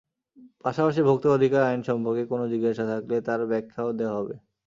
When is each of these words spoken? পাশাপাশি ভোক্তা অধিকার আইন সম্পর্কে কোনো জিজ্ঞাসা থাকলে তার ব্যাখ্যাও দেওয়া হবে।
পাশাপাশি 0.63 1.01
ভোক্তা 1.07 1.29
অধিকার 1.31 1.61
আইন 1.63 1.81
সম্পর্কে 1.89 2.23
কোনো 2.31 2.43
জিজ্ঞাসা 2.53 2.83
থাকলে 2.91 3.15
তার 3.27 3.39
ব্যাখ্যাও 3.51 3.89
দেওয়া 3.99 4.15
হবে। 4.19 4.35